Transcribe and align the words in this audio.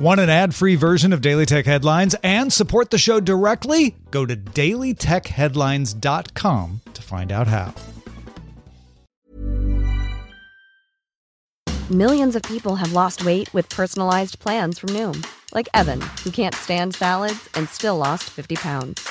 Want 0.00 0.18
an 0.18 0.30
ad 0.30 0.54
free 0.54 0.76
version 0.76 1.12
of 1.12 1.20
Daily 1.20 1.44
Tech 1.44 1.66
Headlines 1.66 2.16
and 2.22 2.50
support 2.50 2.88
the 2.88 2.96
show 2.96 3.20
directly? 3.20 3.94
Go 4.10 4.24
to 4.24 4.34
dailytechheadlines.com 4.34 6.80
to 6.94 7.02
find 7.02 7.30
out 7.30 7.46
how. 7.46 7.74
Millions 11.90 12.34
of 12.34 12.40
people 12.44 12.76
have 12.76 12.94
lost 12.94 13.26
weight 13.26 13.52
with 13.52 13.68
personalized 13.68 14.38
plans 14.38 14.78
from 14.78 14.88
Noom, 14.90 15.26
like 15.52 15.68
Evan, 15.74 16.00
who 16.24 16.30
can't 16.30 16.54
stand 16.54 16.94
salads 16.94 17.50
and 17.54 17.68
still 17.68 17.98
lost 17.98 18.30
50 18.30 18.56
pounds. 18.56 19.06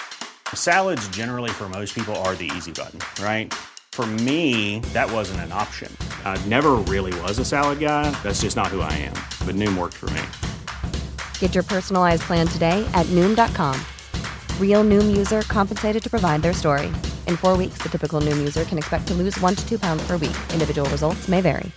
Salads, 0.55 1.07
generally, 1.09 1.51
for 1.51 1.69
most 1.69 1.93
people, 1.93 2.15
are 2.25 2.33
the 2.33 2.49
easy 2.57 2.71
button, 2.71 2.99
right? 3.23 3.53
For 3.91 4.07
me, 4.07 4.79
that 4.93 5.11
wasn't 5.11 5.41
an 5.41 5.51
option. 5.51 5.95
I 6.25 6.43
never 6.47 6.77
really 6.87 7.13
was 7.21 7.37
a 7.37 7.45
salad 7.45 7.79
guy. 7.79 8.09
That's 8.23 8.41
just 8.41 8.55
not 8.55 8.69
who 8.69 8.81
I 8.81 8.93
am. 8.93 9.13
But 9.45 9.53
Noom 9.53 9.77
worked 9.77 9.93
for 9.93 10.09
me. 10.09 10.23
Get 11.39 11.53
your 11.53 11.65
personalized 11.65 12.21
plan 12.21 12.47
today 12.47 12.89
at 12.93 13.05
Noom.com. 13.07 13.75
Real 14.57 14.85
Noom 14.85 15.17
user 15.17 15.41
compensated 15.41 16.01
to 16.03 16.09
provide 16.09 16.41
their 16.41 16.53
story. 16.53 16.87
In 17.27 17.35
four 17.35 17.57
weeks, 17.57 17.79
the 17.79 17.89
typical 17.89 18.21
Noom 18.21 18.37
user 18.37 18.63
can 18.63 18.77
expect 18.77 19.07
to 19.07 19.13
lose 19.13 19.37
one 19.41 19.55
to 19.55 19.67
two 19.67 19.77
pounds 19.77 20.01
per 20.07 20.13
week. 20.13 20.37
Individual 20.53 20.89
results 20.89 21.27
may 21.27 21.41
vary. 21.41 21.69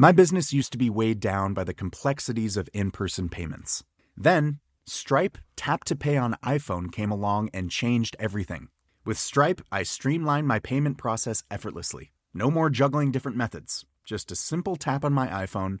My 0.00 0.12
business 0.12 0.52
used 0.52 0.70
to 0.72 0.78
be 0.78 0.90
weighed 0.90 1.18
down 1.18 1.54
by 1.54 1.64
the 1.64 1.74
complexities 1.74 2.56
of 2.56 2.68
in 2.72 2.92
person 2.92 3.28
payments. 3.28 3.82
Then, 4.16 4.60
Stripe 4.86 5.38
Tap 5.56 5.82
to 5.84 5.96
Pay 5.96 6.16
on 6.16 6.36
iPhone 6.44 6.92
came 6.92 7.10
along 7.10 7.50
and 7.52 7.68
changed 7.68 8.14
everything. 8.20 8.68
With 9.04 9.18
Stripe, 9.18 9.60
I 9.72 9.82
streamlined 9.82 10.46
my 10.46 10.60
payment 10.60 10.98
process 10.98 11.42
effortlessly. 11.50 12.12
No 12.32 12.48
more 12.48 12.70
juggling 12.70 13.10
different 13.10 13.36
methods, 13.36 13.84
just 14.04 14.30
a 14.30 14.36
simple 14.36 14.76
tap 14.76 15.04
on 15.04 15.12
my 15.12 15.26
iPhone 15.26 15.80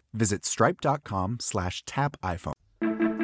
visit 0.13 0.45
stripe.com 0.45 1.37
slash 1.39 1.83
tap 1.85 2.17
iPhone. 2.21 2.53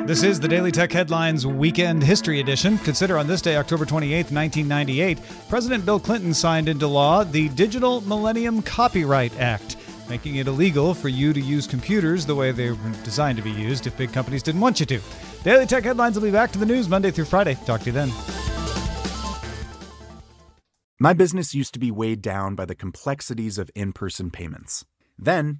This 0.08 0.24
is 0.24 0.40
the 0.40 0.48
Daily 0.48 0.72
Tech 0.72 0.92
Headlines 0.92 1.46
Weekend 1.46 2.02
History 2.02 2.40
Edition. 2.40 2.78
Consider 2.78 3.18
on 3.18 3.28
this 3.28 3.42
day, 3.42 3.58
October 3.58 3.86
28, 3.86 4.32
1998, 4.32 5.20
President 5.50 5.86
Bill 5.86 6.00
Clinton 6.00 6.34
signed 6.34 6.70
into 6.70 6.88
law 6.88 7.26
the 7.26 7.50
Digital 7.50 8.00
Millennium 8.02 8.62
Copyright 8.62 9.38
Act, 9.38 9.76
making 10.08 10.38
it 10.38 10.48
illegal 10.48 10.94
for 10.94 11.10
you 11.10 11.34
to 11.34 11.42
use 11.42 11.68
computers 11.68 12.26
the 12.26 12.36
way 12.36 12.54
they 12.54 12.72
were 12.72 12.92
designed 13.04 13.38
to 13.38 13.44
be 13.44 13.52
used 13.52 13.86
if 13.86 13.98
big 13.98 14.14
companies 14.14 14.42
didn't 14.42 14.62
want 14.62 14.80
you 14.80 14.86
to. 14.86 15.02
Daily 15.44 15.66
Tech 15.66 15.84
Headlines 15.84 16.16
will 16.16 16.24
be 16.24 16.32
back 16.32 16.54
to 16.54 16.58
the 16.58 16.66
news 16.66 16.88
Monday 16.88 17.12
through 17.12 17.26
Friday. 17.26 17.58
Talk 17.66 17.82
to 17.82 17.88
you 17.88 17.92
then. 17.92 18.10
My 21.00 21.12
business 21.12 21.54
used 21.54 21.74
to 21.74 21.80
be 21.80 21.92
weighed 21.92 22.22
down 22.22 22.56
by 22.56 22.64
the 22.64 22.76
complexities 22.76 23.58
of 23.58 23.70
in 23.76 23.92
person 23.92 24.32
payments. 24.32 24.86
Then, 25.20 25.60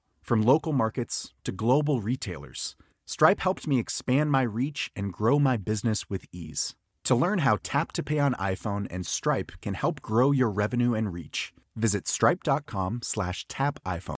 From 0.31 0.43
local 0.43 0.71
markets 0.71 1.33
to 1.43 1.51
global 1.51 1.99
retailers, 1.99 2.77
Stripe 3.05 3.41
helped 3.41 3.67
me 3.67 3.79
expand 3.79 4.31
my 4.31 4.43
reach 4.43 4.89
and 4.95 5.11
grow 5.11 5.39
my 5.39 5.57
business 5.57 6.09
with 6.09 6.23
ease. 6.31 6.73
To 7.03 7.15
learn 7.15 7.39
how 7.39 7.57
Tap 7.63 7.91
to 7.91 8.01
Pay 8.01 8.17
on 8.19 8.35
iPhone 8.35 8.87
and 8.89 9.05
Stripe 9.05 9.51
can 9.61 9.73
help 9.73 10.01
grow 10.01 10.31
your 10.31 10.49
revenue 10.49 10.93
and 10.93 11.11
reach, 11.11 11.51
visit 11.75 12.07
stripe.com 12.07 13.01
slash 13.03 13.45
tap 13.49 13.83
iPhone. 13.85 14.15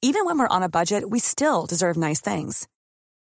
Even 0.00 0.24
when 0.24 0.38
we're 0.38 0.48
on 0.48 0.62
a 0.62 0.70
budget, 0.70 1.10
we 1.10 1.18
still 1.18 1.66
deserve 1.66 1.98
nice 1.98 2.22
things. 2.22 2.66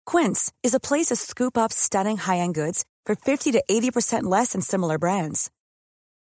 Quince 0.04 0.52
is 0.62 0.74
a 0.74 0.80
place 0.80 1.06
to 1.06 1.16
scoop 1.16 1.56
up 1.56 1.72
stunning 1.72 2.18
high-end 2.18 2.52
goods 2.52 2.84
for 3.06 3.14
50 3.14 3.52
to 3.52 3.64
80% 3.70 4.24
less 4.24 4.52
than 4.52 4.60
similar 4.60 4.98
brands. 4.98 5.50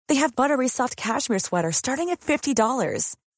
They 0.07 0.21
have 0.21 0.35
buttery 0.35 0.67
soft 0.67 0.97
cashmere 0.97 1.39
sweaters 1.39 1.77
starting 1.77 2.11
at 2.11 2.19
$50, 2.19 3.15